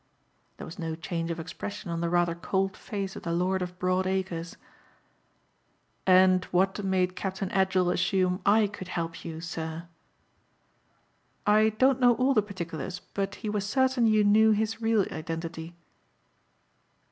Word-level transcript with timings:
There 0.57 0.65
was 0.65 0.79
no 0.79 0.95
change 0.95 1.29
of 1.29 1.39
expression 1.39 1.91
on 1.91 2.01
the 2.01 2.09
rather 2.09 2.33
cold 2.33 2.75
face 2.75 3.15
of 3.15 3.21
the 3.21 3.31
lord 3.31 3.61
of 3.61 3.77
broad 3.77 4.07
acres. 4.07 4.57
"And 6.07 6.43
what 6.45 6.83
made 6.83 7.15
Captain 7.15 7.49
Edgell 7.51 7.93
assume 7.93 8.41
I 8.43 8.65
could 8.65 8.87
help 8.87 9.23
you, 9.23 9.41
sir?" 9.41 9.87
"I 11.45 11.69
don't 11.77 11.99
know 11.99 12.15
all 12.15 12.33
the 12.33 12.41
particulars 12.41 12.99
but 13.13 13.35
he 13.45 13.49
was 13.49 13.63
certain 13.69 14.07
you 14.07 14.23
knew 14.23 14.49
his 14.53 14.81
real 14.81 15.03
identity." 15.11 15.75